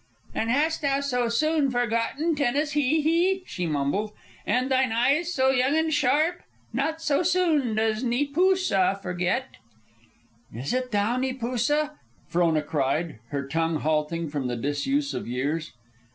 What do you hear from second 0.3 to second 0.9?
"And hast